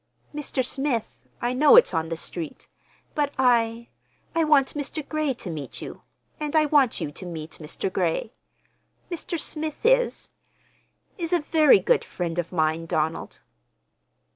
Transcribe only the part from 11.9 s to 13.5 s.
friend of mine, Donald."